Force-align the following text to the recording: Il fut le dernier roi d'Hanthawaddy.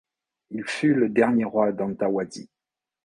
Il 0.49 0.63
fut 0.63 0.95
le 0.95 1.09
dernier 1.09 1.43
roi 1.45 1.71
d'Hanthawaddy. 1.71 2.49